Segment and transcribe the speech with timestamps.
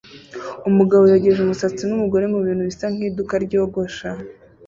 [0.69, 4.09] Umugabo yogeje umusatsi numugore mubintu bisa nkiduka ryogosha